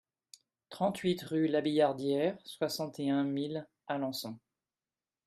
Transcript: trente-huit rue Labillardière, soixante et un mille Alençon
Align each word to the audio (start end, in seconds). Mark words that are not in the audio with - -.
trente-huit 0.69 1.21
rue 1.21 1.47
Labillardière, 1.47 2.35
soixante 2.43 2.99
et 2.99 3.11
un 3.11 3.23
mille 3.23 3.67
Alençon 3.85 4.39